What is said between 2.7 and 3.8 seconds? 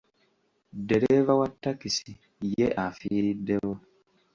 afiiriddewo.